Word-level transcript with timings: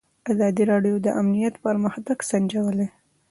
ازادي 0.31 0.63
راډیو 0.71 0.95
د 1.05 1.07
امنیت 1.21 1.55
پرمختګ 1.65 2.17
سنجولی. 2.29 2.87